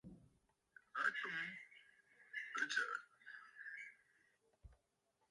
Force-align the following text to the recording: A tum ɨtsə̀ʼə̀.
A 1.03 1.05
tum 1.19 1.37
ɨtsə̀ʼə̀. 2.61 2.91